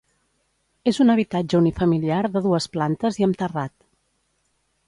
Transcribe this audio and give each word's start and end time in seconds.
És 0.91 0.99
un 1.05 1.13
habitatge 1.15 1.59
unifamiliar 1.59 2.23
de 2.39 2.43
dues 2.49 2.69
plantes 2.79 3.21
i 3.23 3.29
amb 3.29 3.41
terrat. 3.43 3.75